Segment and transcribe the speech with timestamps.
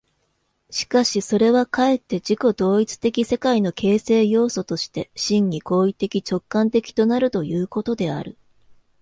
[0.71, 8.35] しかしそれはかえって自己同一的世界の形成要素として、真に行為的直観的となるということである。